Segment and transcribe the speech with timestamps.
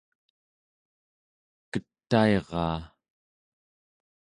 [1.71, 2.79] ketairaa